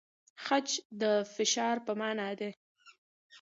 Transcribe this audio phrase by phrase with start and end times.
[0.43, 0.67] خج
[1.01, 1.03] د
[1.33, 2.51] فشار په مانا دی؟